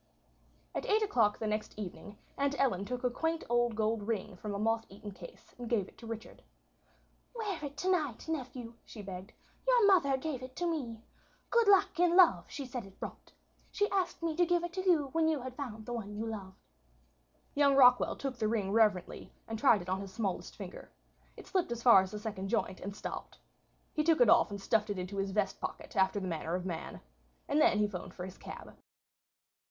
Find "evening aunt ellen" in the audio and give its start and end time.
1.77-2.85